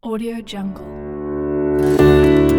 [0.00, 2.57] Audio Jungle.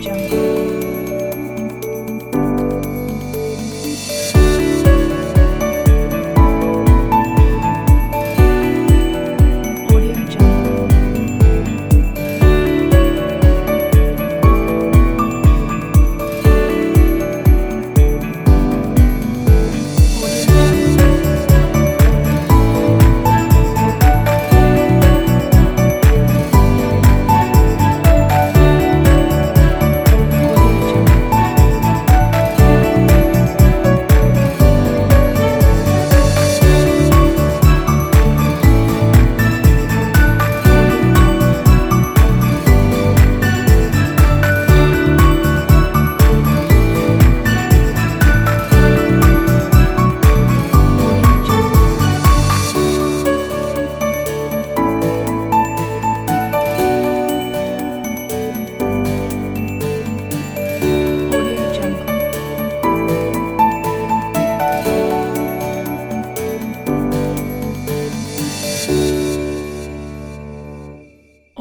[0.00, 0.49] 这样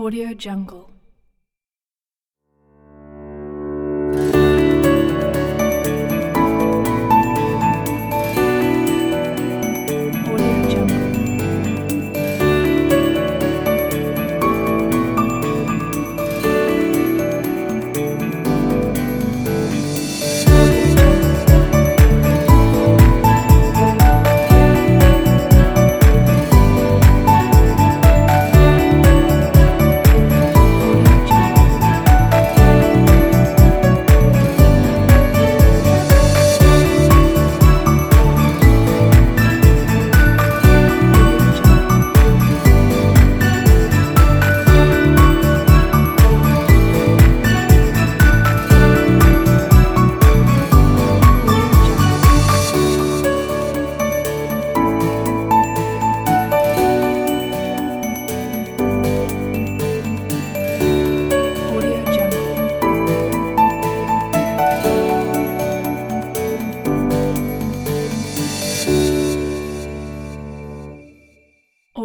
[0.10, 0.99] Audio Jungle.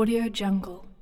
[0.04, 0.93] Audio Jungle.